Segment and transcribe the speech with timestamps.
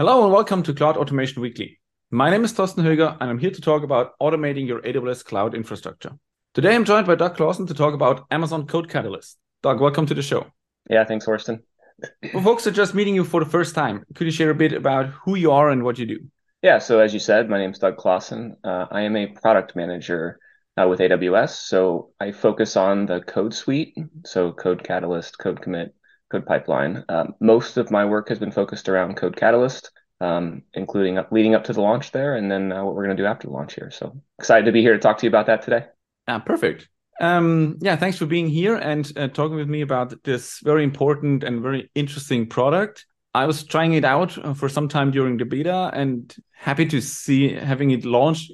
[0.00, 1.78] Hello and welcome to Cloud Automation Weekly.
[2.10, 5.54] My name is Thorsten Höger and I'm here to talk about automating your AWS cloud
[5.54, 6.12] infrastructure.
[6.54, 9.36] Today I'm joined by Doug Clauson to talk about Amazon Code Catalyst.
[9.62, 10.46] Doug, welcome to the show.
[10.88, 11.62] Yeah, thanks, Thorsten.
[12.32, 14.54] For folks that are just meeting you for the first time, could you share a
[14.54, 16.20] bit about who you are and what you do?
[16.62, 18.52] Yeah, so as you said, my name is Doug Clauson.
[18.64, 20.38] Uh, I am a product manager
[20.78, 21.50] uh, with AWS.
[21.50, 25.94] So I focus on the code suite, so Code Catalyst, Code Commit,
[26.30, 27.04] Code Pipeline.
[27.08, 29.90] Um, most of my work has been focused around Code Catalyst,
[30.20, 33.16] um, including up, leading up to the launch there, and then uh, what we're going
[33.16, 33.90] to do after the launch here.
[33.90, 35.86] So excited to be here to talk to you about that today.
[36.28, 36.88] Ah, perfect.
[37.20, 41.44] Um, yeah, thanks for being here and uh, talking with me about this very important
[41.44, 43.04] and very interesting product.
[43.34, 47.00] I was trying it out uh, for some time during the beta and happy to
[47.00, 48.52] see having it launched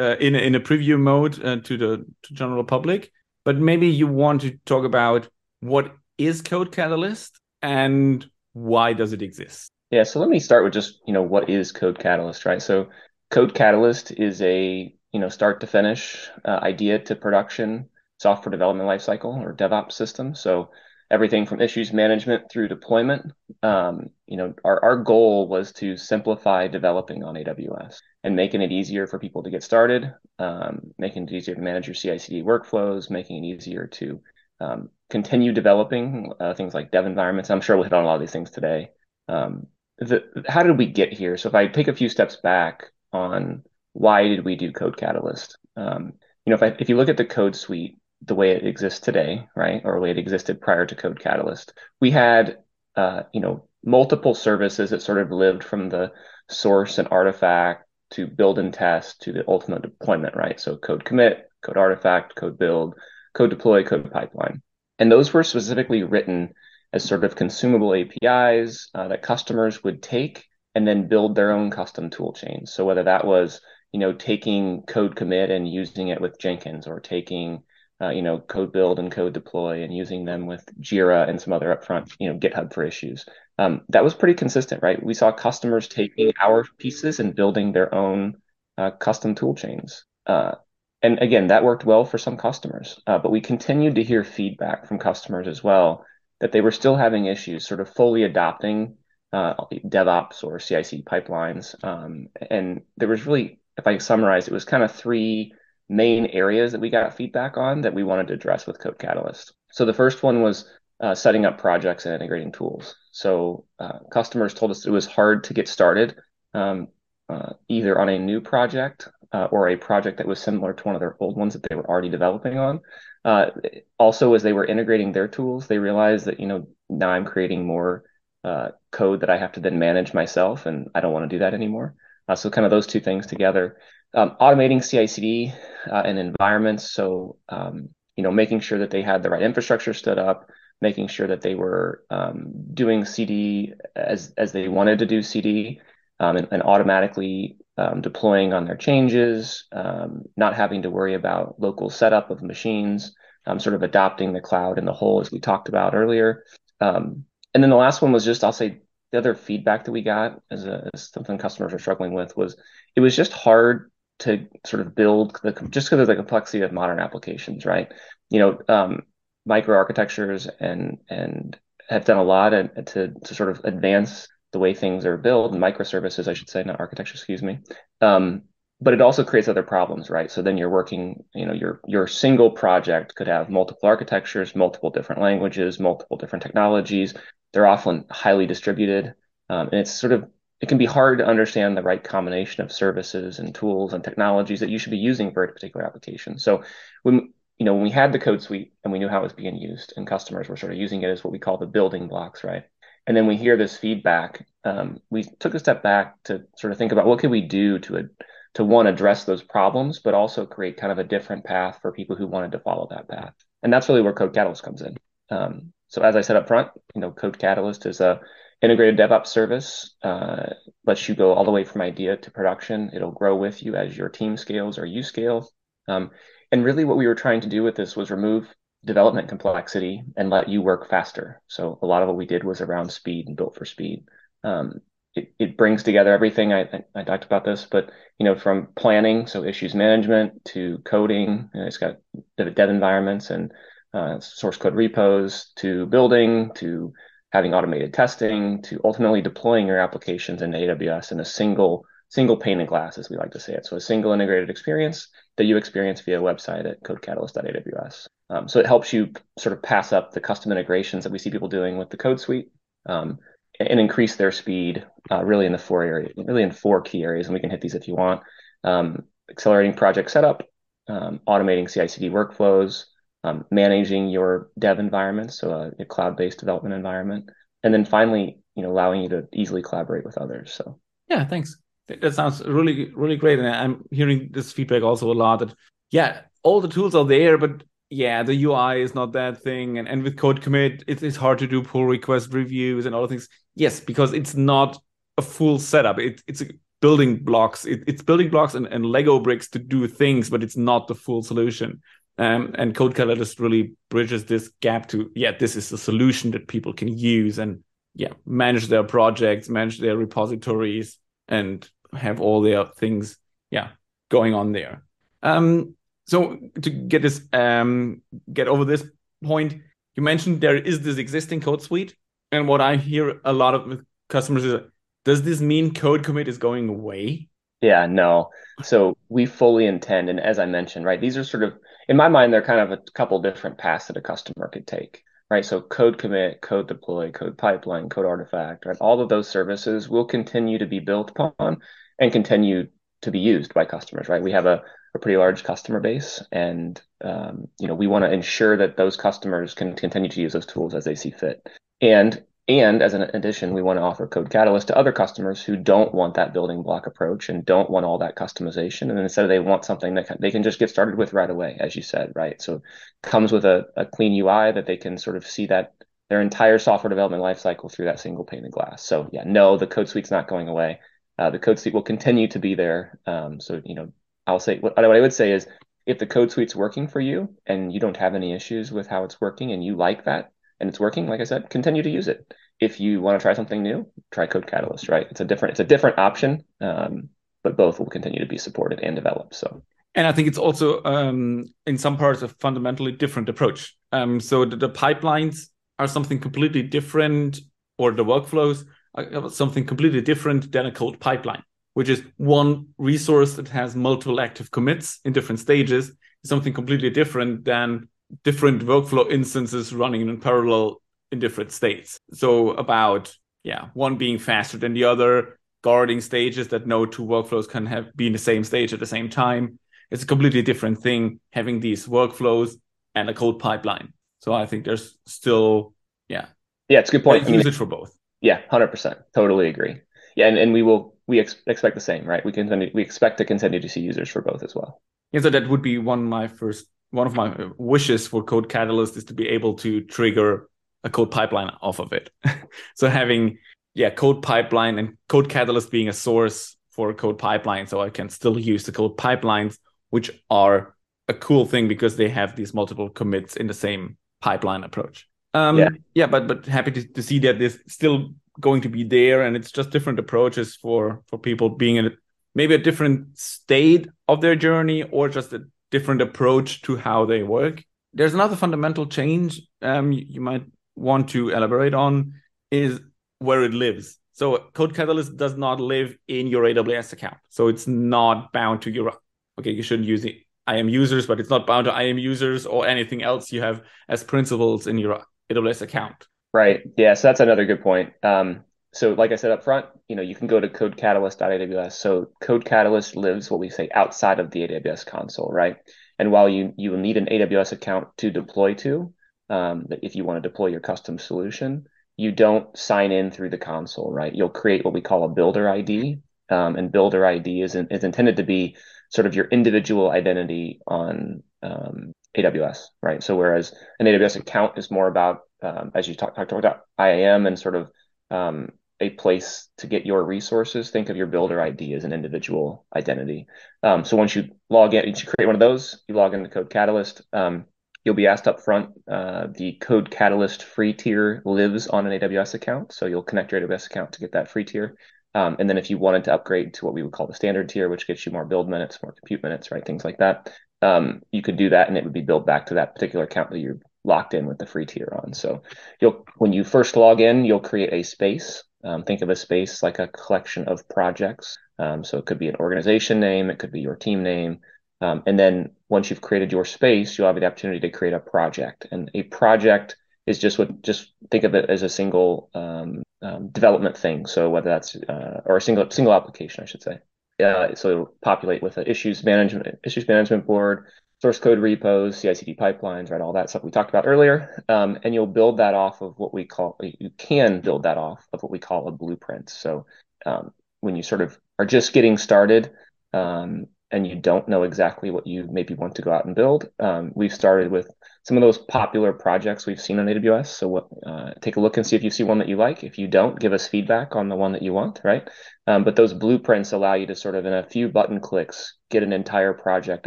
[0.00, 3.12] uh, in a, in a preview mode uh, to the to general public.
[3.44, 5.28] But maybe you want to talk about
[5.60, 9.70] what is Code Catalyst and why does it exist?
[9.90, 12.60] Yeah, so let me start with just you know what is Code Catalyst, right?
[12.60, 12.88] So
[13.30, 17.88] Code Catalyst is a you know start to finish uh, idea to production
[18.18, 20.34] software development lifecycle or DevOps system.
[20.34, 20.70] So
[21.10, 23.32] everything from issues management through deployment.
[23.62, 28.72] Um, you know, our, our goal was to simplify developing on AWS and making it
[28.72, 33.10] easier for people to get started, um, making it easier to manage your CI/CD workflows,
[33.10, 34.20] making it easier to
[34.60, 37.50] um, continue developing uh, things like dev environments.
[37.50, 38.90] I'm sure we'll hit on a lot of these things today.
[39.28, 39.66] Um,
[39.98, 41.36] the, how did we get here?
[41.36, 45.58] So if I take a few steps back on why did we do Code Catalyst?
[45.76, 46.12] Um,
[46.44, 49.00] you know, if I, if you look at the code suite, the way it exists
[49.00, 52.58] today, right, or the way it existed prior to Code Catalyst, we had
[52.96, 56.12] uh, you know multiple services that sort of lived from the
[56.48, 60.58] source and artifact to build and test to the ultimate deployment, right?
[60.58, 62.94] So code commit, code artifact, code build,
[63.38, 64.60] code deploy, code pipeline.
[64.98, 66.52] And those were specifically written
[66.92, 70.44] as sort of consumable APIs uh, that customers would take
[70.74, 72.72] and then build their own custom tool chains.
[72.72, 73.60] So whether that was,
[73.92, 77.62] you know, taking code commit and using it with Jenkins or taking,
[78.02, 81.52] uh, you know, code build and code deploy and using them with Jira and some
[81.52, 83.24] other upfront, you know, GitHub for issues.
[83.58, 85.00] Um, that was pretty consistent, right?
[85.00, 88.34] We saw customers taking our pieces and building their own
[88.76, 90.04] uh, custom tool chains.
[90.26, 90.56] Uh,
[91.02, 94.86] and again, that worked well for some customers, uh, but we continued to hear feedback
[94.86, 96.04] from customers as well
[96.40, 98.96] that they were still having issues sort of fully adopting
[99.32, 101.74] uh, DevOps or CI/CD pipelines.
[101.84, 105.52] Um, and there was really, if I summarize, it was kind of three
[105.88, 109.52] main areas that we got feedback on that we wanted to address with Code Catalyst.
[109.70, 110.68] So the first one was
[111.00, 112.96] uh, setting up projects and integrating tools.
[113.12, 116.16] So uh, customers told us it was hard to get started,
[116.54, 116.88] um,
[117.28, 120.94] uh, either on a new project uh, or a project that was similar to one
[120.94, 122.80] of their old ones that they were already developing on.
[123.24, 123.50] Uh,
[123.98, 127.66] also, as they were integrating their tools, they realized that you know now I'm creating
[127.66, 128.04] more
[128.44, 131.40] uh, code that I have to then manage myself, and I don't want to do
[131.40, 131.94] that anymore.
[132.28, 133.78] Uh, so, kind of those two things together,
[134.14, 135.52] um, automating CI/CD
[135.90, 136.90] uh, and environments.
[136.92, 140.50] So, um, you know, making sure that they had the right infrastructure stood up,
[140.80, 145.80] making sure that they were um, doing CD as as they wanted to do CD,
[146.20, 151.60] um, and, and, automatically um, deploying on their changes, um, not having to worry about
[151.60, 153.14] local setup of machines,
[153.46, 156.44] um, sort of adopting the cloud in the whole, as we talked about earlier.
[156.80, 157.24] Um,
[157.54, 158.80] and then the last one was just, I'll say,
[159.12, 162.56] the other feedback that we got as, a, as something customers are struggling with was
[162.94, 166.72] it was just hard to sort of build the just because of the complexity of
[166.72, 167.90] modern applications, right?
[168.28, 169.02] You know, um,
[169.48, 175.04] microarchitectures and and have done a lot to to sort of advance the way things
[175.04, 177.60] are built, microservices, I should say, not architecture, excuse me.
[178.00, 178.42] Um,
[178.80, 180.30] but it also creates other problems, right?
[180.30, 184.90] So then you're working, you know, your your single project could have multiple architectures, multiple
[184.90, 187.14] different languages, multiple different technologies.
[187.52, 189.14] They're often highly distributed,
[189.50, 192.72] um, and it's sort of it can be hard to understand the right combination of
[192.72, 196.38] services and tools and technologies that you should be using for a particular application.
[196.38, 196.62] So
[197.02, 199.32] when you know when we had the code suite and we knew how it was
[199.32, 202.06] being used, and customers were sort of using it as what we call the building
[202.06, 202.64] blocks, right?
[203.08, 206.78] And then we hear this feedback, um, we took a step back to sort of
[206.78, 208.10] think about what could we do to
[208.54, 212.16] to one address those problems, but also create kind of a different path for people
[212.16, 213.32] who wanted to follow that path.
[213.62, 214.96] And that's really where Code Catalyst comes in.
[215.30, 218.20] Um, so as I said up front, you know, Code Catalyst is a
[218.60, 219.94] integrated DevOps service.
[220.02, 220.50] Uh,
[220.84, 222.90] lets you go all the way from idea to production.
[222.92, 225.48] It'll grow with you as your team scales or you scale.
[225.86, 226.10] Um,
[226.52, 228.54] and really, what we were trying to do with this was remove
[228.84, 231.40] development complexity and let you work faster.
[231.48, 234.04] So a lot of what we did was around speed and built for speed.
[234.44, 234.80] Um,
[235.14, 236.52] it, it brings together everything.
[236.52, 241.50] I, I talked about this, but you know, from planning, so issues management to coding,
[241.52, 241.98] you know, it's got
[242.36, 243.52] dev environments and
[243.92, 246.92] uh, source code repos to building to
[247.32, 252.60] having automated testing to ultimately deploying your applications in AWS in a single single pane
[252.60, 253.66] of glass, as we like to say it.
[253.66, 258.08] So a single integrated experience that you experience via website at codecatalyst.aws.
[258.30, 261.30] Um, so it helps you sort of pass up the custom integrations that we see
[261.30, 262.50] people doing with the code suite
[262.86, 263.18] um,
[263.58, 267.26] and increase their speed uh, really in the four areas, really in four key areas.
[267.26, 268.22] And we can hit these if you want.
[268.64, 270.42] Um, accelerating project setup,
[270.88, 272.84] um, automating CI/CD workflows,
[273.24, 277.30] um, managing your dev environment, so a, a cloud-based development environment,
[277.62, 280.52] and then finally, you know, allowing you to easily collaborate with others.
[280.52, 280.78] So
[281.08, 281.56] yeah, thanks.
[281.88, 283.38] That sounds really, really great.
[283.38, 285.54] And I'm hearing this feedback also a lot that,
[285.90, 289.78] yeah, all the tools are there, but yeah, the UI is not that thing.
[289.78, 293.02] And, and with code commit, it, it's hard to do pull request reviews and all
[293.02, 293.28] the things.
[293.54, 294.78] Yes, because it's not
[295.16, 295.98] a full setup.
[295.98, 296.42] It, it's
[296.80, 297.64] building blocks.
[297.64, 300.94] It, it's building blocks and, and Lego bricks to do things, but it's not the
[300.94, 301.80] full solution.
[302.18, 306.48] Um, and Code Catalyst really bridges this gap to, yeah, this is a solution that
[306.48, 307.62] people can use and,
[307.94, 310.98] yeah, manage their projects, manage their repositories,
[311.28, 313.16] and have all their things,
[313.50, 313.70] yeah,
[314.08, 314.84] going on there.
[315.22, 315.74] Um,
[316.08, 318.02] so to get this, um,
[318.32, 318.82] get over this
[319.22, 319.54] point,
[319.94, 321.94] you mentioned there is this existing code suite,
[322.32, 324.60] and what I hear a lot of customers is,
[325.04, 327.28] does this mean code commit is going away?
[327.60, 328.30] Yeah, no.
[328.62, 331.54] So we fully intend, and as I mentioned, right, these are sort of,
[331.88, 335.02] in my mind, they're kind of a couple different paths that a customer could take,
[335.28, 335.44] right?
[335.44, 338.76] So code commit, code deploy, code pipeline, code artifact, right?
[338.80, 341.58] All of those services will continue to be built upon
[341.98, 342.68] and continue
[343.02, 344.22] to be used by customers, right?
[344.22, 344.62] We have a,
[344.98, 348.96] a pretty large customer base, and um, you know we want to ensure that those
[348.96, 351.48] customers can continue to use those tools as they see fit.
[351.80, 355.54] And and as an addition, we want to offer Code Catalyst to other customers who
[355.54, 358.88] don't want that building block approach and don't want all that customization.
[358.88, 361.76] And instead, they want something that they can just get started with right away, as
[361.76, 362.40] you said, right?
[362.40, 362.62] So
[363.02, 365.74] comes with a, a clean UI that they can sort of see that
[366.08, 368.82] their entire software development lifecycle through that single pane of glass.
[368.82, 370.80] So yeah, no, the code suite's not going away.
[371.18, 372.98] Uh, the code suite will continue to be there.
[373.04, 373.92] Um, so you know,
[374.28, 375.46] I'll say what, what I would say is
[375.86, 379.04] if the code suite's working for you and you don't have any issues with how
[379.04, 380.30] it's working and you like that
[380.60, 382.34] and it's working, like I said, continue to use it.
[382.60, 384.88] If you want to try something new, try Code Catalyst.
[384.88, 385.06] Right?
[385.10, 387.08] It's a different it's a different option, um,
[387.42, 389.34] but both will continue to be supported and developed.
[389.34, 389.62] So.
[389.94, 393.76] And I think it's also um, in some parts a fundamentally different approach.
[393.90, 395.48] Um, so the, the, pipelines
[395.78, 397.40] are something completely different,
[397.78, 398.64] or the workflows
[398.94, 401.42] are something completely different than a code pipeline,
[401.78, 405.90] which is one resource that has multiple active commits in different stages.
[406.24, 407.88] Is something completely different than
[408.24, 410.82] different workflow instances running in parallel
[411.12, 411.96] in different states.
[412.14, 413.14] So about
[413.44, 417.94] yeah, one being faster than the other, guarding stages that no two workflows can have
[417.94, 419.60] be in the same stage at the same time.
[419.92, 422.56] It's a completely different thing having these workflows
[422.96, 423.92] and a code pipeline.
[424.18, 425.74] So I think there's still
[426.08, 426.26] yeah.
[426.68, 427.28] Yeah, it's a good point.
[427.28, 427.96] Use it for both.
[428.20, 428.98] Yeah, hundred percent.
[429.14, 429.82] Totally agree.
[430.16, 432.24] Yeah, and, and we will we ex- expect the same, right?
[432.24, 434.80] We can we expect to continue to see users for both as well.
[435.10, 438.48] Yeah, so that would be one of my first one of my wishes for Code
[438.48, 440.48] Catalyst is to be able to trigger
[440.84, 442.10] a code pipeline off of it.
[442.76, 443.38] so having
[443.74, 447.90] yeah code pipeline and Code Catalyst being a source for a code pipeline, so I
[447.90, 449.58] can still use the code pipelines,
[449.90, 450.76] which are
[451.08, 455.08] a cool thing because they have these multiple commits in the same pipeline approach.
[455.34, 455.68] Um, yeah.
[455.94, 459.36] yeah, but but happy to, to see that this still going to be there, and
[459.36, 461.90] it's just different approaches for for people being in a,
[462.34, 467.22] maybe a different state of their journey or just a different approach to how they
[467.22, 467.64] work.
[467.92, 470.44] There's another fundamental change um, you, you might
[470.76, 472.14] want to elaborate on
[472.50, 472.80] is
[473.18, 473.98] where it lives.
[474.12, 477.18] So Code Catalyst does not live in your AWS account.
[477.28, 478.92] So it's not bound to your
[479.38, 482.66] okay, you shouldn't use the IAM users, but it's not bound to IAM users or
[482.66, 486.06] anything else you have as principals in your AWS account.
[486.32, 486.60] Right.
[486.76, 486.94] Yeah.
[486.94, 487.92] So that's another good point.
[488.02, 491.72] Um, so like I said up front, you know, you can go to codecatalyst.aws.
[491.72, 495.56] So Code Catalyst lives what we say outside of the AWS console, right?
[495.98, 498.92] And while you you will need an AWS account to deploy to,
[499.30, 501.66] um, if you want to deploy your custom solution,
[501.96, 504.14] you don't sign in through the console, right?
[504.14, 507.84] You'll create what we call a builder ID, um, and builder ID is in, is
[507.84, 508.56] intended to be
[508.90, 513.02] sort of your individual identity on um, AWS, right?
[513.02, 517.26] So whereas an AWS account is more about, um, as you talked talk about IAM
[517.26, 517.70] and sort of
[518.10, 522.64] um, a place to get your resources, think of your builder ID as an individual
[522.74, 523.26] identity.
[523.62, 526.50] Um, so once you log in, you create one of those, you log into Code
[526.50, 527.02] Catalyst.
[527.12, 527.46] Um,
[527.84, 528.70] you'll be asked up front.
[528.90, 533.40] Uh, the Code Catalyst free tier lives on an AWS account, so you'll connect your
[533.40, 534.76] AWS account to get that free tier.
[535.14, 537.48] Um, and then if you wanted to upgrade to what we would call the standard
[537.48, 541.02] tier, which gets you more build minutes, more compute minutes, right, things like that, um,
[541.10, 543.38] you could do that, and it would be billed back to that particular account that
[543.38, 545.12] you locked in with the free tier on.
[545.14, 545.42] So
[545.80, 548.42] you'll when you first log in, you'll create a space.
[548.64, 551.38] Um, think of a space like a collection of projects.
[551.60, 554.40] Um, so it could be an organization name, it could be your team name,
[554.80, 558.00] um, and then once you've created your space, you'll have the opportunity to create a
[558.00, 558.66] project.
[558.70, 563.28] And a project is just what just think of it as a single um, um,
[563.28, 564.06] development thing.
[564.06, 566.78] So whether that's uh, or a single single application, I should say.
[567.22, 570.66] Uh, so it'll populate with an issues management issues management board,
[571.00, 573.00] source code repos, CI/CD pipelines, right?
[573.00, 576.12] All that stuff we talked about earlier, um, and you'll build that off of what
[576.12, 579.30] we call you can build that off of what we call a blueprint.
[579.30, 579.66] So
[580.06, 582.50] um, when you sort of are just getting started,
[582.92, 586.48] um, and you don't know exactly what you maybe want to go out and build,
[586.58, 587.70] um, we've started with
[588.08, 590.28] some of those popular projects we've seen on AWS.
[590.28, 592.64] So what, uh, take a look and see if you see one that you like.
[592.64, 595.06] If you don't, give us feedback on the one that you want, right?
[595.46, 598.82] Um, but those blueprints allow you to sort of in a few button clicks get
[598.82, 599.86] an entire project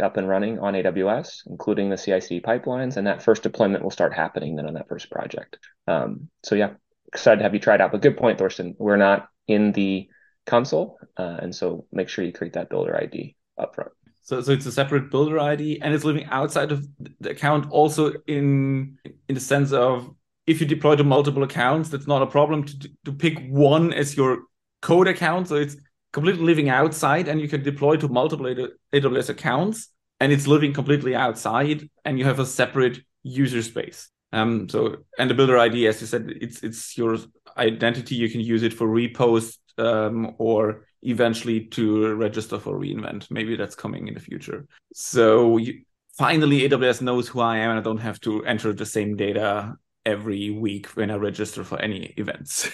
[0.00, 4.14] up and running on AWS, including the CI/CD pipelines, and that first deployment will start
[4.14, 5.58] happening then on that first project.
[5.88, 6.74] Um, so yeah,
[7.08, 7.90] excited to have you try it out.
[7.90, 8.76] But good point, Thorsten.
[8.78, 10.08] We're not in the
[10.46, 13.90] console, uh, and so make sure you create that builder ID upfront.
[14.22, 16.86] So, so it's a separate builder ID, and it's living outside of
[17.20, 17.70] the account.
[17.70, 18.98] Also, in
[19.28, 20.08] in the sense of
[20.46, 24.16] if you deploy to multiple accounts, that's not a problem to to pick one as
[24.16, 24.44] your
[24.80, 25.48] code account.
[25.48, 25.76] So it's
[26.12, 28.46] completely living outside, and you can deploy to multiple
[28.92, 29.88] AWS accounts,
[30.20, 34.08] and it's living completely outside, and you have a separate user space.
[34.32, 37.18] Um, so and the builder ID, as you said, it's it's your
[37.56, 38.14] identity.
[38.14, 43.30] You can use it for re:Post um, or eventually to register for reInvent.
[43.30, 44.66] Maybe that's coming in the future.
[44.94, 45.82] So you,
[46.16, 49.74] finally, AWS knows who I am, and I don't have to enter the same data
[50.04, 52.70] every week when I register for any events.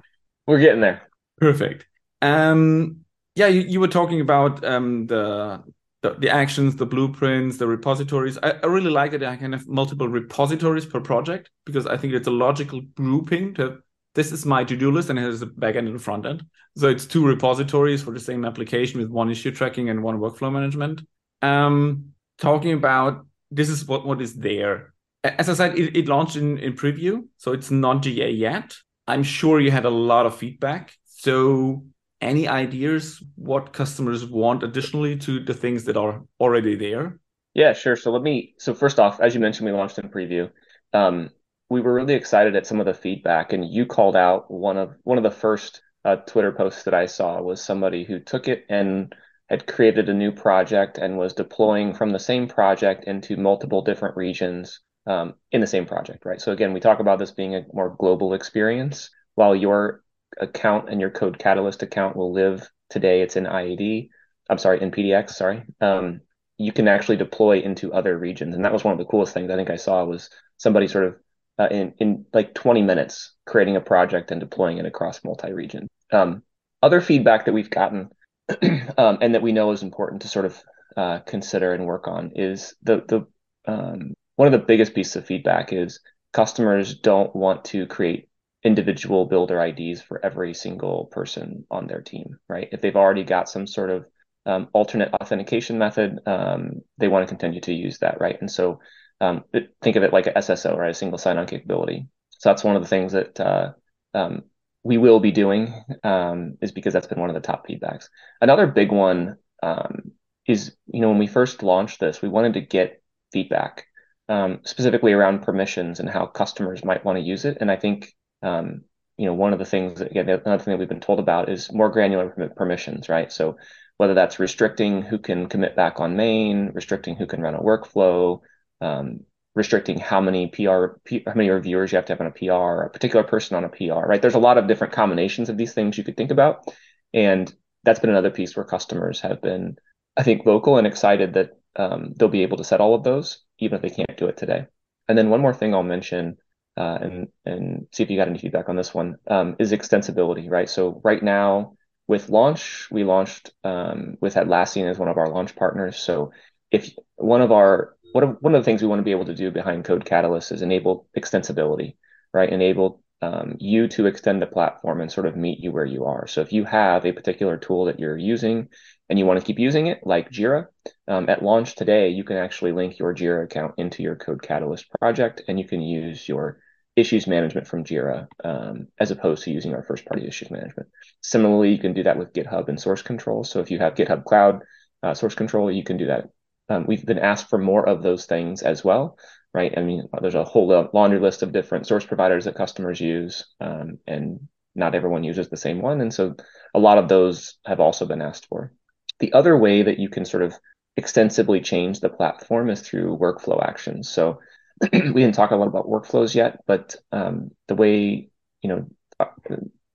[0.46, 1.08] We're getting there.
[1.38, 1.86] Perfect.
[2.20, 3.00] Um,
[3.34, 5.62] yeah, you, you were talking about um, the,
[6.02, 8.38] the, the actions, the blueprints, the repositories.
[8.42, 12.12] I, I really like that I can have multiple repositories per project because I think
[12.12, 13.78] it's a logical grouping to
[14.14, 16.44] this is my to-do list and it has a backend and a front end.
[16.76, 20.52] So it's two repositories for the same application with one issue tracking and one workflow
[20.52, 21.02] management.
[21.40, 24.94] Um, talking about this is what, what is there.
[25.24, 28.74] As I said, it, it launched in, in preview, so it's not GA yet.
[29.06, 30.94] I'm sure you had a lot of feedback.
[31.04, 31.84] So
[32.20, 37.18] any ideas what customers want additionally to the things that are already there?
[37.54, 37.96] Yeah, sure.
[37.96, 38.54] So let me.
[38.58, 40.50] So first off, as you mentioned, we launched in preview.
[40.92, 41.30] Um,
[41.72, 44.94] we were really excited at some of the feedback, and you called out one of
[45.04, 48.66] one of the first uh, Twitter posts that I saw was somebody who took it
[48.68, 49.14] and
[49.48, 54.16] had created a new project and was deploying from the same project into multiple different
[54.16, 56.40] regions um, in the same project, right?
[56.40, 59.08] So again, we talk about this being a more global experience.
[59.34, 60.02] While your
[60.38, 64.10] account and your Code Catalyst account will live today, it's in IAD.
[64.50, 65.30] I'm sorry, in PDX.
[65.30, 65.62] Sorry.
[65.80, 66.20] Um,
[66.58, 69.50] you can actually deploy into other regions, and that was one of the coolest things
[69.50, 71.16] I think I saw was somebody sort of
[71.58, 75.88] uh, in in like 20 minutes creating a project and deploying it across multi-region.
[76.12, 76.42] Um,
[76.82, 78.10] other feedback that we've gotten
[78.98, 80.62] um, and that we know is important to sort of
[80.96, 83.26] uh, consider and work on is the the
[83.72, 86.00] um, one of the biggest pieces of feedback is
[86.32, 88.28] customers don't want to create
[88.64, 92.68] individual builder IDs for every single person on their team, right?
[92.72, 94.06] If they've already got some sort of
[94.46, 98.36] um, alternate authentication method, um, they want to continue to use that, right?
[98.40, 98.80] And so
[99.22, 99.44] um,
[99.80, 100.90] think of it like a SSO, right?
[100.90, 102.08] A single sign-on capability.
[102.30, 103.72] So that's one of the things that uh,
[104.14, 104.42] um,
[104.82, 108.08] we will be doing um, is because that's been one of the top feedbacks.
[108.40, 110.10] Another big one um,
[110.48, 113.00] is, you know, when we first launched this, we wanted to get
[113.32, 113.86] feedback
[114.28, 117.58] um, specifically around permissions and how customers might want to use it.
[117.60, 118.12] And I think,
[118.42, 118.82] um,
[119.16, 121.48] you know, one of the things that, again, another thing that we've been told about
[121.48, 123.30] is more granular permissions, right?
[123.30, 123.56] So
[123.98, 128.40] whether that's restricting who can commit back on main, restricting who can run a workflow,
[128.82, 129.20] um,
[129.54, 132.82] restricting how many PR, P, how many reviewers you have to have on a PR,
[132.82, 134.20] a particular person on a PR, right?
[134.20, 136.66] There's a lot of different combinations of these things you could think about.
[137.14, 137.52] And
[137.84, 139.76] that's been another piece where customers have been,
[140.16, 143.40] I think, vocal and excited that um, they'll be able to set all of those,
[143.58, 144.66] even if they can't do it today.
[145.08, 146.36] And then one more thing I'll mention,
[146.76, 150.50] uh, and and see if you got any feedback on this one, um, is extensibility,
[150.50, 150.68] right?
[150.68, 155.54] So right now with launch, we launched um, with Atlassian as one of our launch
[155.56, 155.98] partners.
[155.98, 156.32] So
[156.70, 159.50] if one of our one of the things we want to be able to do
[159.50, 161.96] behind Code Catalyst is enable extensibility,
[162.32, 162.50] right?
[162.50, 166.26] Enable um, you to extend the platform and sort of meet you where you are.
[166.26, 168.68] So if you have a particular tool that you're using
[169.08, 170.66] and you want to keep using it, like Jira,
[171.06, 174.86] um, at launch today, you can actually link your Jira account into your Code Catalyst
[175.00, 176.58] project, and you can use your
[176.96, 180.88] issues management from Jira um, as opposed to using our first party issues management.
[181.22, 183.44] Similarly, you can do that with GitHub and source control.
[183.44, 184.62] So if you have GitHub Cloud
[185.02, 186.28] uh, source control, you can do that
[186.68, 189.18] um, we've been asked for more of those things as well.
[189.54, 189.74] right?
[189.76, 193.98] I mean, there's a whole laundry list of different source providers that customers use, um,
[194.06, 196.00] and not everyone uses the same one.
[196.00, 196.36] And so
[196.74, 198.72] a lot of those have also been asked for.
[199.18, 200.54] The other way that you can sort of
[200.96, 204.08] extensively change the platform is through workflow actions.
[204.08, 204.40] So
[204.92, 208.30] we didn't talk a lot about workflows yet, but um, the way,
[208.62, 208.88] you know,
[209.20, 209.26] uh,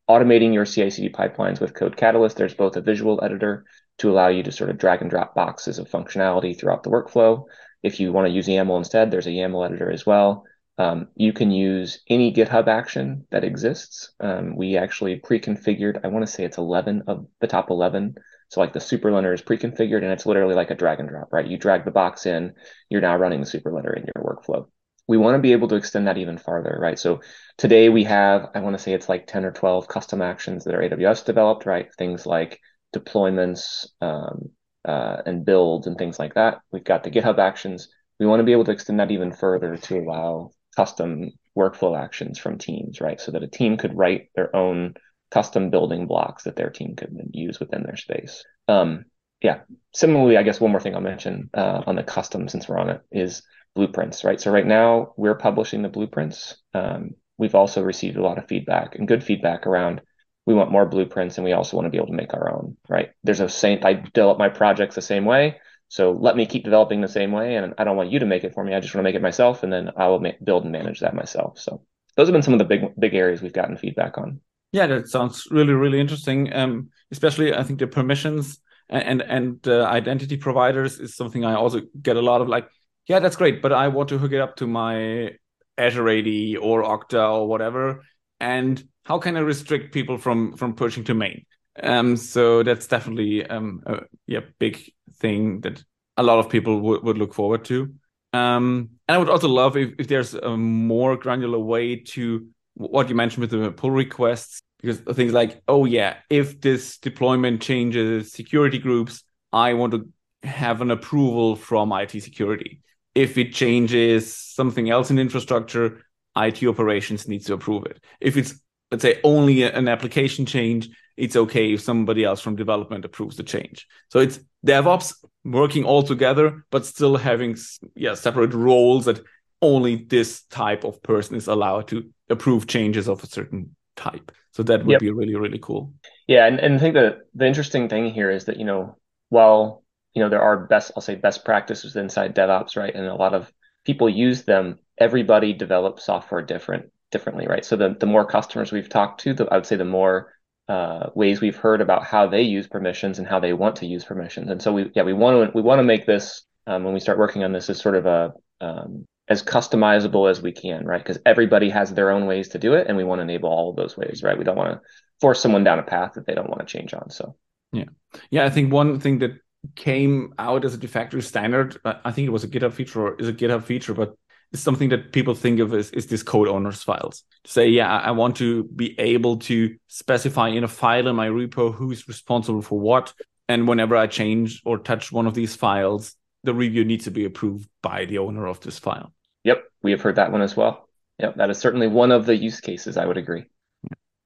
[0.10, 3.66] automating your CI/CD pipelines with Code Catalyst, there's both a visual editor
[4.00, 7.46] to allow you to sort of drag and drop boxes of functionality throughout the workflow.
[7.84, 10.46] If you want to use YAML instead, there's a YAML editor as well.
[10.78, 14.12] Um, you can use any GitHub action that exists.
[14.20, 18.16] Um, we actually pre-configured, I want to say it's 11 of the top 11.
[18.50, 21.48] So like the superlinter is pre-configured and it's literally like a drag and drop, right?
[21.48, 22.54] You drag the box in,
[22.90, 24.68] you're now running the superlinter in your workflow.
[25.08, 27.00] We want to be able to extend that even farther, right?
[27.00, 27.22] So
[27.58, 30.76] today we have, I want to say it's like 10 or 12 custom actions that
[30.76, 31.88] are AWS developed, right?
[31.98, 32.60] Things like
[32.96, 34.50] deployments um,
[34.86, 36.60] uh, and builds and things like that.
[36.72, 37.90] We've got the GitHub actions.
[38.20, 42.38] We want to be able to extend that even further to allow custom workflow actions
[42.38, 43.20] from teams, right?
[43.20, 44.94] So that a team could write their own
[45.32, 48.44] custom building blocks that their team could use within their space.
[48.68, 49.06] Um,
[49.42, 49.60] yeah.
[49.94, 52.90] Similarly, I guess one more thing I'll mention uh, on the custom, since we're on
[52.90, 53.44] it, is
[53.76, 54.40] blueprints, right?
[54.40, 56.58] So right now we're publishing the blueprints.
[56.74, 60.02] Um, we've also received a lot of feedback and good feedback around
[60.48, 62.78] we want more blueprints and we also want to be able to make our own,
[62.88, 63.10] right?
[63.24, 65.58] There's a same, I develop my projects the same way.
[65.90, 67.56] So let me keep developing the same way.
[67.56, 68.74] And I don't want you to make it for me.
[68.74, 69.62] I just want to make it myself.
[69.62, 71.60] And then I will ma- build and manage that myself.
[71.60, 71.82] So
[72.16, 74.40] those have been some of the big, big areas we've gotten feedback on.
[74.72, 76.54] Yeah, that sounds really, really interesting.
[76.54, 81.82] Um, especially I think the permissions and, and, uh, identity providers is something I also
[82.02, 82.68] get a lot of like,
[83.08, 85.32] yeah, that's great, but I want to hook it up to my
[85.78, 88.04] Azure AD or Okta or whatever.
[88.40, 91.46] And how can I restrict people from from pushing to main?
[91.82, 95.84] Um, so that's definitely um, a yeah big thing that
[96.18, 97.94] a lot of people would, would look forward to.
[98.34, 103.10] Um, and I would also love if, if there's a more granular way to what
[103.10, 108.32] you mentioned with the pull requests, because things like, oh yeah, if this deployment changes
[108.32, 110.10] security groups, I want to
[110.44, 112.82] have an approval from IT security.
[113.16, 116.04] If it changes something else in infrastructure,
[116.36, 118.04] IT operations needs to approve it.
[118.22, 118.60] If it's
[118.92, 123.44] let's say only an application change, it's okay if somebody else from development approves the
[123.44, 123.88] change.
[124.10, 127.58] So it's DevOps working all together, but still having
[127.96, 129.22] yeah separate roles that
[129.62, 134.32] only this type of person is allowed to approve changes of a certain type.
[134.52, 135.02] So that would yep.
[135.02, 135.94] be really really cool.
[136.28, 138.96] Yeah, and, and I think that the interesting thing here is that you know
[139.30, 139.84] while
[140.14, 143.34] you know there are best I'll say best practices inside DevOps, right, and a lot
[143.34, 143.52] of
[143.84, 144.80] people use them.
[144.98, 147.66] Everybody develops software different differently, right?
[147.66, 150.34] So the, the more customers we've talked to, the, I would say the more
[150.68, 154.04] uh, ways we've heard about how they use permissions and how they want to use
[154.04, 154.50] permissions.
[154.50, 157.00] And so we, yeah, we want to, we want to make this, um, when we
[157.00, 161.04] start working on this as sort of a, um, as customizable as we can, right?
[161.04, 163.70] Because everybody has their own ways to do it, and we want to enable all
[163.70, 164.38] of those ways, right?
[164.38, 164.82] We don't want to
[165.20, 167.10] force someone down a path that they don't want to change on.
[167.10, 167.36] So,
[167.72, 167.86] yeah,
[168.30, 168.46] yeah.
[168.46, 169.32] I think one thing that
[169.76, 173.16] came out as a de facto standard, I think it was a GitHub feature or
[173.16, 174.16] is a GitHub feature, but
[174.54, 177.24] it's something that people think of as is this code owners files.
[177.46, 181.74] Say, yeah, I want to be able to specify in a file in my repo
[181.74, 183.14] who's responsible for what.
[183.50, 187.26] And whenever I change or touch one of these files, the review needs to be
[187.26, 189.12] approved by the owner of this file.
[189.44, 190.88] Yep, we have heard that one as well.
[191.20, 192.98] Yep, that is certainly one of the use cases.
[192.98, 193.46] I would agree.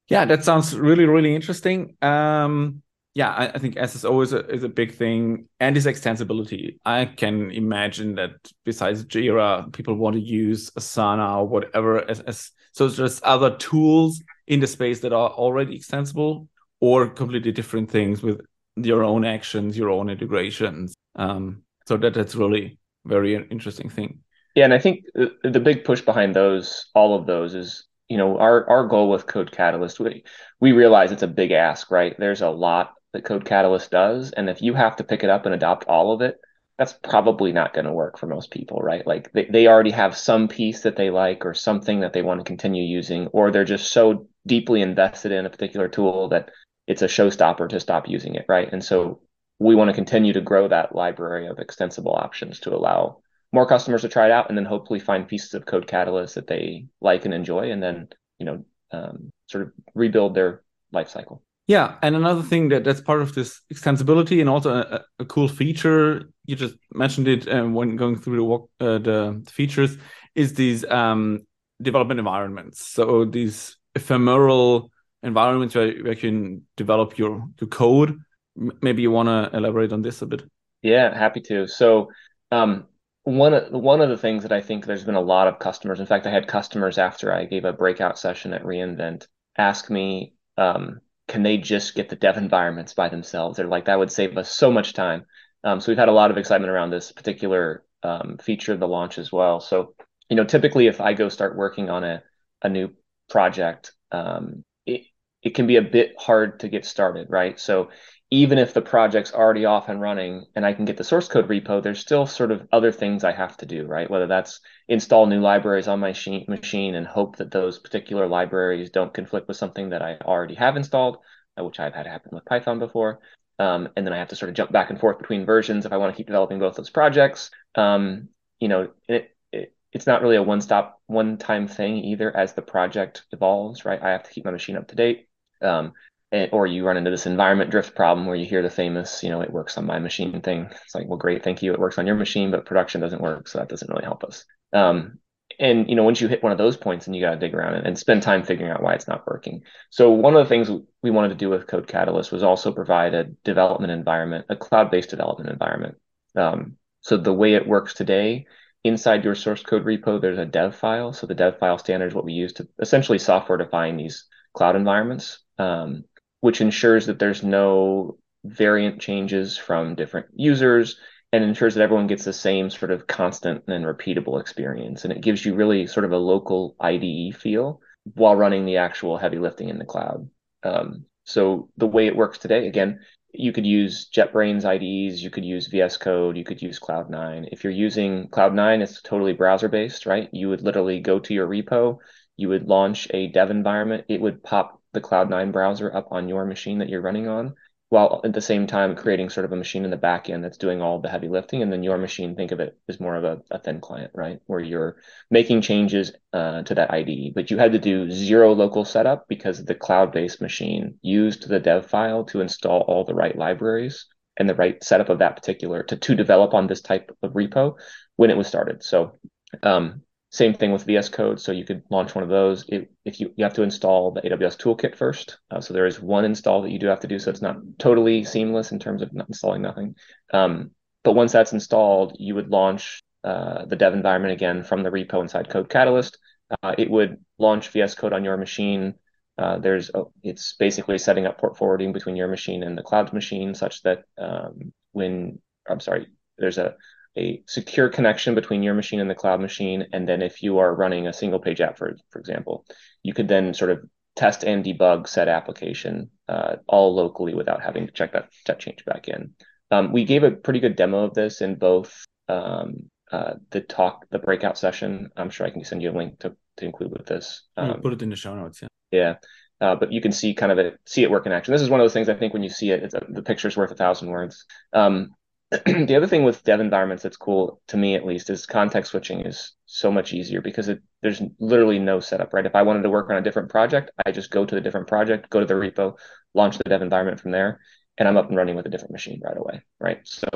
[0.09, 1.95] Yeah, that sounds really, really interesting.
[2.01, 2.81] Um,
[3.13, 6.77] yeah, I, I, think SSO is a is a big thing, and its extensibility.
[6.85, 8.31] I can imagine that
[8.63, 14.21] besides Jira, people want to use Asana or whatever as, as so there's other tools
[14.47, 16.47] in the space that are already extensible
[16.79, 18.41] or completely different things with
[18.75, 20.95] your own actions, your own integrations.
[21.15, 24.19] Um, so that that's really very interesting thing.
[24.55, 28.37] Yeah, and I think the big push behind those, all of those, is you know
[28.37, 29.99] our our goal with Code Catalyst.
[29.99, 30.23] We
[30.59, 32.15] we realize it's a big ask, right?
[32.17, 34.31] There's a lot that Code Catalyst does.
[34.31, 36.37] And if you have to pick it up and adopt all of it,
[36.77, 39.05] that's probably not going to work for most people, right?
[39.05, 42.39] Like they, they already have some piece that they like or something that they want
[42.39, 46.49] to continue using, or they're just so deeply invested in a particular tool that
[46.87, 48.69] it's a showstopper to stop using it, right?
[48.71, 49.21] And so
[49.59, 53.19] we want to continue to grow that library of extensible options to allow
[53.51, 56.47] more customers to try it out and then hopefully find pieces of code catalyst that
[56.47, 58.07] they like and enjoy and then,
[58.39, 60.61] you know, um, sort of rebuild their
[60.91, 61.43] life cycle.
[61.67, 65.47] Yeah, and another thing that that's part of this extensibility and also a, a cool
[65.47, 69.97] feature you just mentioned it um, when going through the walk, uh, the features
[70.35, 71.45] is these um,
[71.81, 72.85] development environments.
[72.85, 74.91] So these ephemeral
[75.23, 78.19] environments where, where you can develop your your code.
[78.55, 80.43] Maybe you want to elaborate on this a bit.
[80.81, 81.67] Yeah, happy to.
[81.67, 82.09] So
[82.51, 82.87] um,
[83.23, 85.99] one of one of the things that I think there's been a lot of customers.
[85.99, 90.33] In fact, I had customers after I gave a breakout session at reInvent ask me,
[90.57, 93.57] um, can they just get the dev environments by themselves?
[93.57, 95.25] They're like, that would save us so much time.
[95.63, 98.87] Um, so we've had a lot of excitement around this particular um, feature of the
[98.87, 99.59] launch as well.
[99.59, 99.93] So,
[100.29, 102.23] you know, typically if I go start working on a,
[102.63, 102.91] a new
[103.29, 105.01] project, um, it,
[105.43, 107.59] it can be a bit hard to get started, right?
[107.59, 107.89] So
[108.33, 111.49] even if the project's already off and running and I can get the source code
[111.49, 114.09] repo, there's still sort of other things I have to do, right?
[114.09, 116.15] Whether that's install new libraries on my
[116.47, 120.77] machine and hope that those particular libraries don't conflict with something that I already have
[120.77, 121.17] installed,
[121.59, 123.19] uh, which I've had happen with Python before.
[123.59, 125.91] Um, and then I have to sort of jump back and forth between versions if
[125.91, 127.51] I want to keep developing both those projects.
[127.75, 128.29] Um,
[128.61, 133.23] you know, it, it, it's not really a one-stop, one-time thing either as the project
[133.33, 134.01] evolves, right?
[134.01, 135.27] I have to keep my machine up to date.
[135.61, 135.93] Um,
[136.31, 139.41] or you run into this environment drift problem where you hear the famous, you know,
[139.41, 140.69] it works on my machine thing.
[140.85, 141.73] It's like, well, great, thank you.
[141.73, 144.45] It works on your machine, but production doesn't work, so that doesn't really help us.
[144.71, 145.19] Um,
[145.59, 147.53] and you know, once you hit one of those points, and you got to dig
[147.53, 149.63] around and, spend time figuring out why it's not working.
[149.89, 150.69] So one of the things
[151.03, 155.09] we wanted to do with Code Catalyst was also provide a development environment, a cloud-based
[155.09, 155.97] development environment.
[156.35, 158.45] Um, so the way it works today,
[158.83, 161.13] inside your source code repo, there's a dev file.
[161.13, 164.75] So the dev file standard is what we use to essentially software define these cloud
[164.75, 165.39] environments.
[165.57, 166.05] Um,
[166.41, 170.99] which ensures that there's no variant changes from different users
[171.33, 175.03] and ensures that everyone gets the same sort of constant and repeatable experience.
[175.05, 177.79] And it gives you really sort of a local IDE feel
[178.15, 180.29] while running the actual heavy lifting in the cloud.
[180.63, 182.99] Um, so the way it works today, again,
[183.33, 187.47] you could use JetBrains IDEs, you could use VS Code, you could use Cloud9.
[187.51, 190.27] If you're using Cloud9, it's totally browser based, right?
[190.33, 191.99] You would literally go to your repo,
[192.35, 196.45] you would launch a dev environment, it would pop the Cloud9 browser up on your
[196.45, 197.55] machine that you're running on,
[197.91, 200.57] while at the same time creating sort of a machine in the back end that's
[200.57, 201.61] doing all the heavy lifting.
[201.61, 204.39] And then your machine, think of it as more of a, a thin client, right?
[204.45, 204.95] Where you're
[205.29, 207.33] making changes uh, to that IDE.
[207.35, 211.59] But you had to do zero local setup because the cloud based machine used the
[211.59, 214.05] dev file to install all the right libraries
[214.37, 217.75] and the right setup of that particular to, to develop on this type of repo
[218.15, 218.83] when it was started.
[218.83, 219.17] So
[219.63, 221.41] um, same thing with VS Code.
[221.41, 222.63] So you could launch one of those.
[222.69, 225.37] It, if you, you have to install the AWS toolkit first.
[225.51, 227.19] Uh, so there is one install that you do have to do.
[227.19, 229.95] So it's not totally seamless in terms of not installing nothing.
[230.33, 230.71] Um,
[231.03, 235.21] but once that's installed, you would launch uh, the dev environment again from the repo
[235.21, 236.17] inside Code Catalyst.
[236.63, 238.95] Uh, it would launch VS Code on your machine.
[239.37, 243.11] Uh, there's a, it's basically setting up port forwarding between your machine and the cloud
[243.11, 246.75] machine, such that um, when I'm sorry, there's a
[247.17, 249.85] a secure connection between your machine and the cloud machine.
[249.91, 252.65] And then if you are running a single page app, for, for example,
[253.03, 253.83] you could then sort of
[254.15, 258.83] test and debug said application uh, all locally without having to check that, that change
[258.85, 259.33] back in.
[259.71, 264.05] Um, we gave a pretty good demo of this in both um, uh, the talk,
[264.09, 265.09] the breakout session.
[265.15, 267.43] I'm sure I can send you a link to, to include with this.
[267.57, 268.61] Um, put it in the show notes.
[268.61, 268.67] Yeah.
[268.91, 269.15] Yeah.
[269.61, 271.51] Uh, but you can see kind of it, see it work in action.
[271.51, 273.55] This is one of those things I think when you see it, a, the picture's
[273.55, 274.45] worth a thousand words.
[274.73, 275.11] Um,
[275.65, 279.21] the other thing with dev environments that's cool to me at least is context switching
[279.21, 282.45] is so much easier because it, there's literally no setup right?
[282.45, 284.87] If i wanted to work on a different project i just go to the different
[284.87, 285.97] project go to the repo
[286.33, 287.59] launch the dev environment from there
[287.97, 289.99] and i'm up and running with a different machine right away right?
[290.03, 290.27] So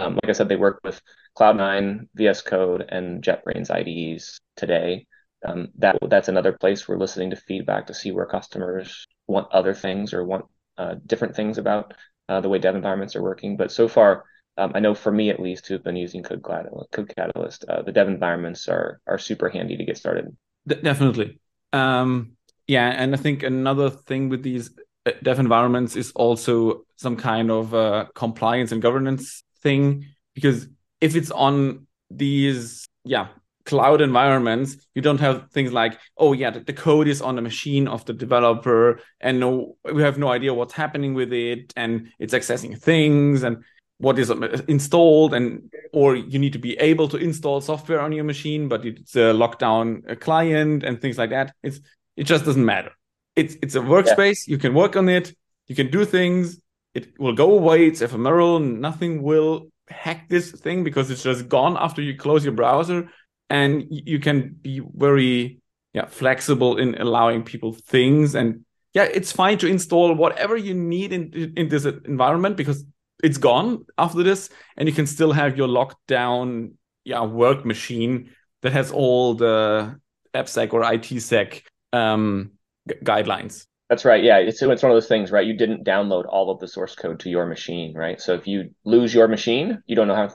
[0.00, 1.00] um, like i said they work with
[1.38, 5.06] cloud9 vs code and jetbrains ides today.
[5.46, 9.74] Um, that that's another place we're listening to feedback to see where customers want other
[9.74, 10.46] things or want
[10.78, 11.92] uh, different things about
[12.30, 13.58] uh, the way dev environments are working.
[13.58, 14.24] But so far
[14.56, 17.82] um, I know for me at least, who've been using Code Catalyst, Code Catalyst uh,
[17.82, 20.36] the dev environments are are super handy to get started.
[20.66, 21.38] Definitely,
[21.72, 22.32] um,
[22.66, 22.88] yeah.
[22.88, 24.70] And I think another thing with these
[25.06, 30.68] uh, dev environments is also some kind of uh, compliance and governance thing, because
[31.00, 33.28] if it's on these, yeah,
[33.64, 37.88] cloud environments, you don't have things like, oh yeah, the, code is on the machine
[37.88, 42.34] of the developer, and no, we have no idea what's happening with it, and it's
[42.34, 43.64] accessing things, and
[43.98, 44.30] what is
[44.68, 48.84] installed and or you need to be able to install software on your machine but
[48.84, 51.54] it's a lockdown a client and things like that.
[51.62, 51.80] It's
[52.16, 52.92] it just doesn't matter.
[53.36, 54.46] It's it's a workspace.
[54.46, 54.52] Yeah.
[54.52, 55.34] you can work on it.
[55.66, 56.60] You can do things.
[56.94, 57.86] It will go away.
[57.86, 58.60] It's ephemeral.
[58.60, 63.10] Nothing will hack this thing because it's just gone after you close your browser.
[63.50, 65.60] And you can be very
[65.92, 68.34] yeah flexible in allowing people things.
[68.34, 72.84] And yeah it's fine to install whatever you need in in this environment because
[73.22, 76.74] it's gone after this, and you can still have your locked down
[77.04, 78.30] yeah work machine
[78.62, 79.98] that has all the
[80.34, 82.52] AppSec or ITSec um,
[82.88, 83.66] guidelines.
[83.90, 84.24] That's right.
[84.24, 85.46] Yeah, it's it's one of those things, right?
[85.46, 88.20] You didn't download all of the source code to your machine, right?
[88.20, 90.34] So if you lose your machine, you don't know how.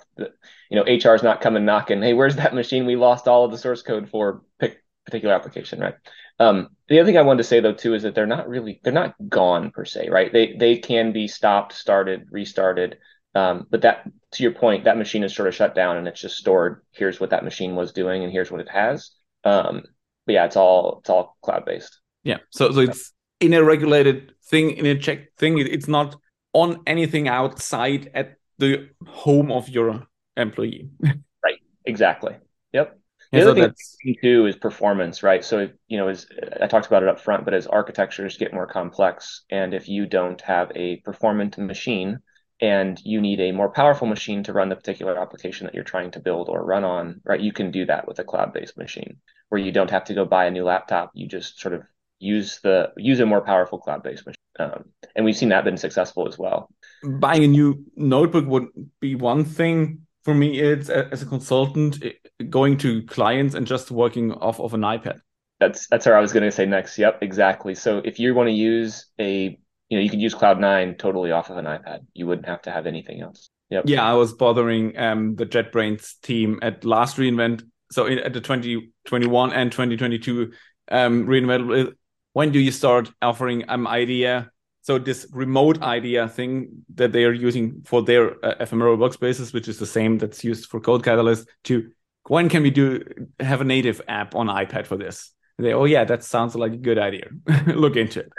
[0.69, 2.01] You know, HR is not coming knocking.
[2.01, 4.43] Hey, where's that machine we lost all of the source code for?
[4.59, 5.95] Pick particular application, right?
[6.39, 8.79] Um, the other thing I wanted to say though too is that they're not really
[8.83, 10.31] they're not gone per se, right?
[10.31, 12.97] They they can be stopped, started, restarted.
[13.35, 16.21] Um, but that to your point, that machine is sort of shut down and it's
[16.21, 16.81] just stored.
[16.91, 19.11] Here's what that machine was doing, and here's what it has.
[19.43, 19.83] Um,
[20.25, 21.99] but yeah, it's all it's all cloud based.
[22.23, 22.37] Yeah.
[22.51, 25.57] So so it's in a regulated thing, in a check thing.
[25.59, 26.15] It's not
[26.53, 30.89] on anything outside at the home of your employee.
[31.43, 31.59] right.
[31.85, 32.35] Exactly.
[32.73, 32.99] Yep.
[33.31, 33.71] The other so
[34.03, 35.43] thing too is performance, right?
[35.43, 36.25] So you know, as
[36.61, 40.07] I talked about it up front, but as architectures get more complex, and if you
[40.07, 42.19] don't have a performant machine,
[42.61, 46.11] and you need a more powerful machine to run the particular application that you're trying
[46.11, 47.39] to build or run on, right?
[47.39, 49.17] You can do that with a cloud-based machine,
[49.49, 51.11] where you don't have to go buy a new laptop.
[51.13, 51.83] You just sort of
[52.17, 56.27] use the use a more powerful cloud-based machine, um, and we've seen that been successful
[56.27, 56.69] as well.
[57.03, 58.67] Buying a new notebook would
[58.99, 60.59] be one thing for me.
[60.59, 62.03] It's as a consultant
[62.49, 65.19] going to clients and just working off of an iPad.
[65.59, 66.97] That's that's where I was going to say next.
[66.97, 67.75] Yep, exactly.
[67.75, 69.57] So if you want to use a,
[69.89, 71.99] you know, you can use Cloud9 totally off of an iPad.
[72.13, 73.49] You wouldn't have to have anything else.
[73.71, 73.85] Yep.
[73.87, 77.63] Yeah, I was bothering um, the JetBrains team at last reInvent.
[77.91, 80.51] So in, at the 2021 and 2022
[80.91, 81.93] um, reInvent,
[82.33, 84.51] when do you start offering um, IDEA
[84.89, 89.67] so this remote IDEA thing that they are using for their uh, ephemeral workspaces, which
[89.67, 91.91] is the same that's used for Code Catalyst, to
[92.27, 93.03] when can we do
[93.39, 95.31] have a native app on iPad for this?
[95.59, 97.27] they, oh yeah, that sounds like a good idea.
[97.67, 98.31] Look into it.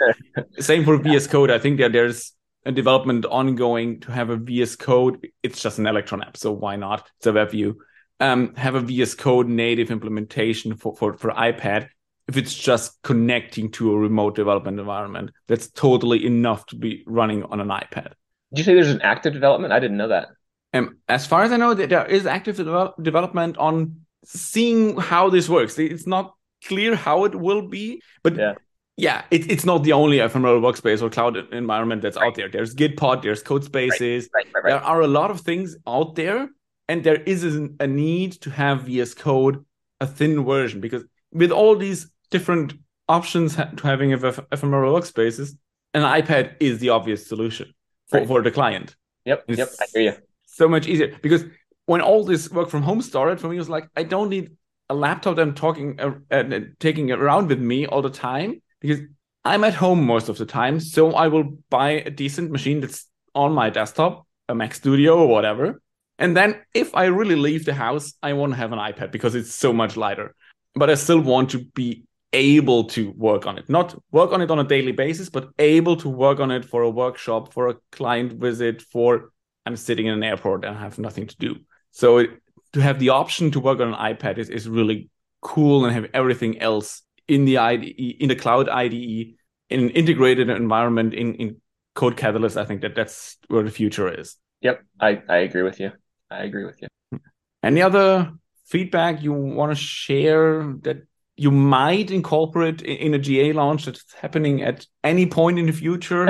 [0.59, 1.51] same for VS Code.
[1.51, 2.33] I think that there's
[2.65, 5.25] a development ongoing to have a VS Code.
[5.43, 7.09] It's just an Electron app, so why not?
[7.19, 7.79] It's a web view.
[8.19, 11.87] Um, have a VS Code native implementation for, for, for iPad
[12.31, 17.43] if it's just connecting to a remote development environment, that's totally enough to be running
[17.43, 18.13] on an iPad.
[18.53, 19.73] Did you say there's an active development?
[19.73, 20.29] I didn't know that.
[20.73, 25.77] Um, as far as I know, there is active development on seeing how this works.
[25.77, 26.33] It's not
[26.65, 28.53] clear how it will be, but yeah,
[28.95, 32.27] yeah it, it's not the only ephemeral workspace or cloud environment that's right.
[32.27, 32.47] out there.
[32.47, 34.27] There's Gitpod, there's Codespaces.
[34.33, 36.47] Right, right, there are a lot of things out there,
[36.87, 39.65] and there is a need to have VS Code
[39.99, 42.73] a thin version because with all these different
[43.07, 45.55] options to having ephemeral workspaces,
[45.93, 47.73] an iPad is the obvious solution
[48.07, 48.27] for, right.
[48.27, 48.95] for the client.
[49.25, 50.17] Yep, it's yep, I hear you.
[50.45, 51.45] So much easier because
[51.85, 54.51] when all this work from home started, for me, it was like I don't need
[54.89, 58.99] a laptop that I'm talking uh, uh, taking around with me all the time because
[59.43, 60.79] I'm at home most of the time.
[60.79, 65.27] So I will buy a decent machine that's on my desktop, a Mac Studio or
[65.27, 65.81] whatever.
[66.19, 69.33] And then if I really leave the house, I want to have an iPad because
[69.33, 70.35] it's so much lighter.
[70.75, 74.49] But I still want to be able to work on it not work on it
[74.49, 77.75] on a daily basis but able to work on it for a workshop for a
[77.91, 79.31] client visit for
[79.65, 81.55] i'm sitting in an airport and i have nothing to do
[81.91, 82.29] so it,
[82.71, 85.09] to have the option to work on an ipad is, is really
[85.41, 89.35] cool and have everything else in the IDE, in the cloud IDE,
[89.69, 91.61] in an integrated environment in, in
[91.95, 92.57] Code Catalyst.
[92.57, 94.35] I think that that's where the future is.
[94.61, 95.91] Yep, I, I agree with you.
[96.29, 97.19] I agree with you.
[97.63, 98.31] Any other
[98.67, 101.03] feedback you want to share that
[101.35, 106.27] you might incorporate in a GA launch that's happening at any point in the future?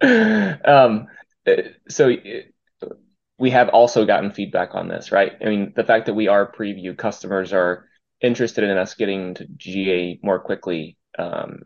[0.64, 1.06] um,
[1.88, 2.14] so
[3.38, 5.32] we have also gotten feedback on this, right?
[5.40, 7.88] I mean, the fact that we are preview customers are
[8.20, 11.62] interested in us getting to GA more quickly, um,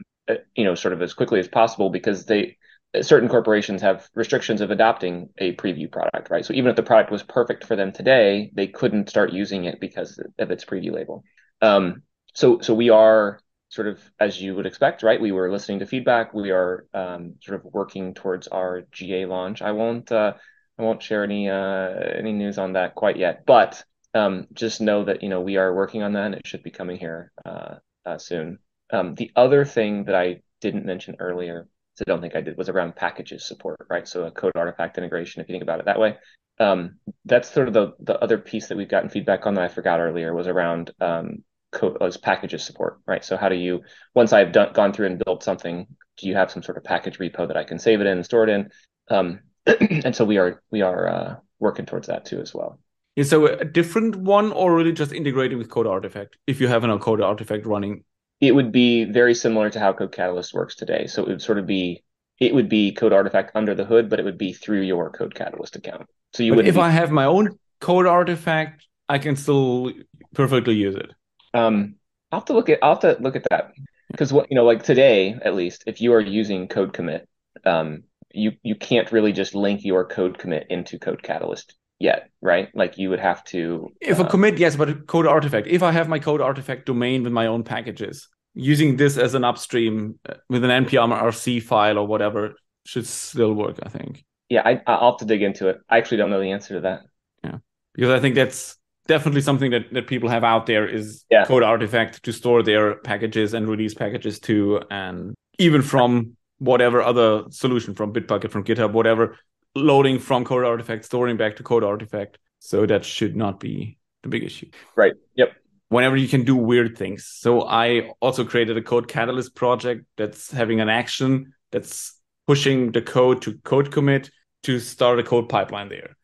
[0.55, 2.57] you know, sort of as quickly as possible because they
[3.03, 6.45] certain corporations have restrictions of adopting a preview product, right?
[6.45, 9.79] So even if the product was perfect for them today, they couldn't start using it
[9.79, 11.23] because of its preview label.
[11.61, 12.03] Um,
[12.35, 15.21] so so we are sort of as you would expect, right?
[15.21, 16.33] We were listening to feedback.
[16.33, 19.63] We are um, sort of working towards our GA launch.
[19.63, 20.35] I won't uh,
[20.79, 23.83] I won't share any uh, any news on that quite yet, but
[24.15, 26.27] um, just know that you know we are working on that.
[26.27, 28.59] and It should be coming here uh, uh soon.
[28.91, 32.57] Um, the other thing that I didn't mention earlier, so I don't think I did,
[32.57, 34.09] was around packages support, right?
[34.09, 36.17] So a code artifact integration, if you think about it that way.
[36.61, 39.69] Um, that's sort of the the other piece that we've gotten feedback on that I
[39.69, 43.25] forgot earlier was around um, code as packages support, right?
[43.25, 43.83] So how do you
[44.15, 47.19] once I've done gone through and built something, do you have some sort of package
[47.19, 48.71] repo that I can save it in and store it in?
[49.11, 52.79] Um, and so we are we are uh, working towards that too as well.
[53.17, 56.37] Is so a different one, or really just integrating with Code Artifact?
[56.47, 58.05] If you have an Code Artifact running,
[58.41, 61.09] it would be very similar to how Code Catalyst works today.
[61.09, 62.05] So it would sort of be
[62.39, 65.35] it would be Code Artifact under the hood, but it would be through your Code
[65.35, 66.07] Catalyst account.
[66.33, 66.67] So you would.
[66.67, 66.81] If be...
[66.81, 69.93] I have my own Code Artifact, I can still
[70.35, 71.11] perfectly use it.
[71.55, 71.97] Um,
[72.31, 73.73] I'll have to look at I'll have to look at that.
[74.11, 77.29] because what you know like today at least if you are using code commit
[77.65, 82.69] um, you you can't really just link your code commit into code catalyst yet right?
[82.75, 85.67] Like you would have to if a uh, commit yes but a code artifact.
[85.67, 89.45] If i have my code artifact domain with my own packages using this as an
[89.45, 94.25] upstream uh, with an npm rc file or whatever should still work i think.
[94.49, 95.81] Yeah I, i'll have to dig into it.
[95.89, 97.03] I actually don't know the answer to that.
[97.45, 97.59] Yeah
[97.95, 98.78] because i think that's
[99.09, 101.45] definitely something that, that people have out there is Yeah.
[101.45, 107.95] CodeArtifact to store their packages and release packages to and even from whatever other solution
[107.95, 109.37] from bitbucket from github whatever
[109.75, 112.37] loading from CodeArtifact storing back to CodeArtifact.
[112.61, 114.69] So that should not be the big issue.
[114.97, 115.15] Right.
[115.37, 115.53] Yep.
[115.89, 117.25] Whenever you can do weird things.
[117.27, 122.15] So i also created a CodeCatalyst project that's having an action that's
[122.47, 124.31] pushing the code to CodeCommit
[124.65, 126.17] to start a CodePipeline there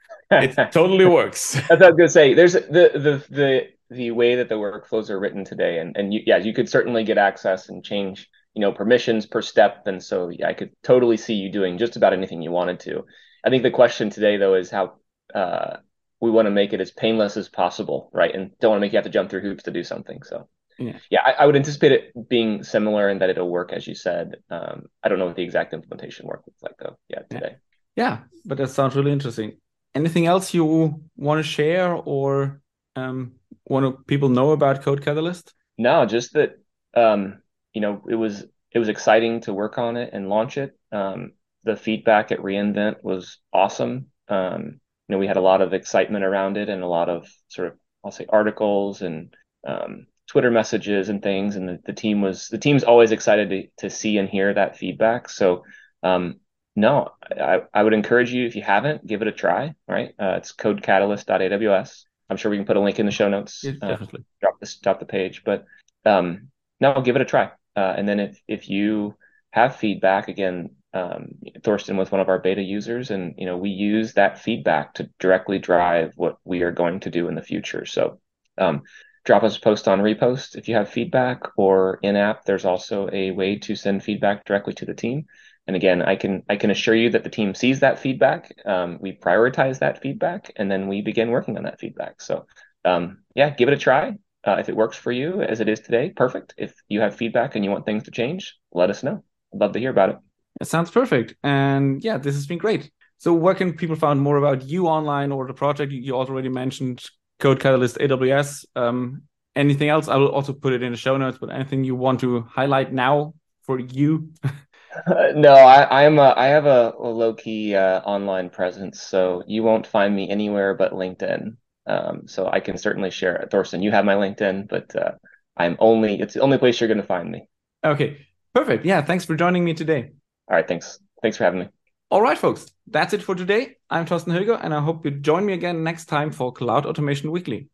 [0.43, 2.35] it totally works That's what I was gonna say.
[2.35, 2.61] There's the
[2.95, 6.53] the the the way that the workflows are written today, and and you, yeah, you
[6.55, 10.55] could certainly get access and change, you know, permissions per step, and so yeah, I
[10.55, 13.05] could totally see you doing just about anything you wanted to.
[13.45, 14.95] I think the question today though is how
[15.35, 15.77] uh,
[16.21, 18.35] we want to make it as painless as possible, right?
[18.35, 20.23] And don't want to make you have to jump through hoops to do something.
[20.23, 20.99] So Yeah.
[21.11, 24.37] yeah, I, I would anticipate it being similar and that it'll work as you said.
[24.51, 26.97] Um, I don't know what the exact implementation work looks like though.
[27.09, 27.39] Yeah, Yeah.
[27.41, 27.57] today.
[27.97, 29.59] Yeah, but that sounds really interesting.
[29.95, 32.61] Anything else you want to share or
[32.97, 33.33] um,
[33.67, 35.53] want people know about CodeCatalyst?
[35.79, 36.59] No, just that
[36.95, 40.77] um, you know, it was it was exciting to work on it and launch it.
[40.93, 41.33] Um,
[41.65, 44.07] the feedback at re:Invent was awesome.
[44.29, 47.29] Um, you know, we had a lot of excitement around it and a lot of
[47.49, 49.35] sort of I'll say articles and
[49.67, 51.57] um, Twitter messages and things.
[51.57, 54.77] And the, the team was the team's always excited to to see and hear that
[54.77, 55.29] feedback.
[55.29, 55.65] So
[56.03, 56.41] um,
[56.77, 59.75] no, I, I would encourage you if you haven't, give it a try.
[59.89, 62.05] Right, uh, it's codecatalyst.aws.
[62.31, 63.65] I'm sure we can put a link in the show notes.
[63.65, 63.97] Yeah, Uh,
[64.41, 65.65] drop this drop the page but
[66.05, 66.49] um
[66.81, 69.15] no give it a try uh, and then if if you
[69.53, 71.29] have feedback again um
[71.63, 75.09] thorsten was one of our beta users and you know we use that feedback to
[75.19, 78.19] directly drive what we are going to do in the future so
[78.59, 78.83] um
[79.25, 83.09] drop us a post on re:Post if you have feedback or in app there's also
[83.13, 85.25] a way to send feedback directly to the team
[85.67, 88.99] and again i can i can assure you that the team sees that feedback um,
[89.01, 92.47] we prioritize that feedback and then we begin working on that feedback so
[92.85, 94.15] um, yeah give it a try
[94.47, 96.55] uh, if it works for you as it is today, perfect.
[96.57, 99.25] If you have feedback and you want things to change, let us know.
[99.53, 100.17] I'd love to hear about it.
[100.61, 101.35] It sounds perfect.
[101.43, 102.91] And yeah, this has been great.
[103.19, 105.93] So where can people find more about you online or the project?
[105.93, 107.05] You- already mentioned
[107.41, 108.67] CodeCatalyst AWS.
[108.77, 109.23] Um,
[109.57, 110.09] anything else?
[110.09, 112.93] I will also put it in the show notes, but anything you want to highlight
[112.93, 114.31] now for you?
[115.07, 119.43] Uh, no, I, I'm a, I have a, a low key uh, online presence, so
[119.47, 121.57] you won't find me anywhere but LinkedIn.
[121.87, 123.51] Um, so I can certainly share it.
[123.51, 125.13] Thorsten, you have my LinkedIn, but uh,
[125.57, 127.49] I'm only it's the only place you're going to find me.
[127.85, 128.85] Okay, perfect.
[128.87, 130.13] Yeah, thanks for joining me today.
[130.49, 130.99] All right, thanks.
[131.23, 131.69] Thanks for having me.
[132.11, 133.77] All right, folks, that's it for today.
[133.91, 137.31] I'm Thorsten Hilger, and I hope you join me again next time for Cloud Automation
[137.31, 137.69] Weekly.